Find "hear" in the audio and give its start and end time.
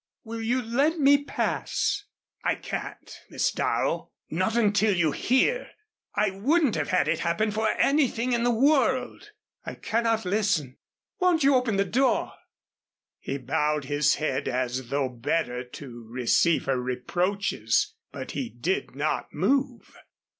5.11-5.69